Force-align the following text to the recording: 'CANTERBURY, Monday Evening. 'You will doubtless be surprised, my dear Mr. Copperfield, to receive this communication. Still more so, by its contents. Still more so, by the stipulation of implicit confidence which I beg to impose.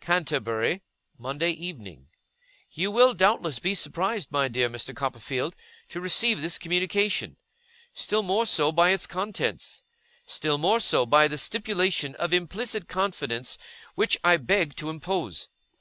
'CANTERBURY, 0.00 0.80
Monday 1.18 1.50
Evening. 1.50 2.06
'You 2.70 2.92
will 2.92 3.14
doubtless 3.14 3.58
be 3.58 3.74
surprised, 3.74 4.30
my 4.30 4.46
dear 4.46 4.70
Mr. 4.70 4.94
Copperfield, 4.94 5.56
to 5.88 6.00
receive 6.00 6.40
this 6.40 6.56
communication. 6.56 7.36
Still 7.92 8.22
more 8.22 8.46
so, 8.46 8.70
by 8.70 8.90
its 8.90 9.08
contents. 9.08 9.82
Still 10.24 10.56
more 10.56 10.78
so, 10.78 11.04
by 11.04 11.26
the 11.26 11.36
stipulation 11.36 12.14
of 12.14 12.32
implicit 12.32 12.86
confidence 12.86 13.58
which 13.96 14.16
I 14.22 14.36
beg 14.36 14.76
to 14.76 14.88
impose. 14.88 15.48